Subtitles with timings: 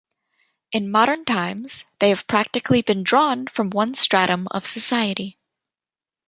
[0.71, 5.37] In modern times they have practically been drawn from one stratum of society.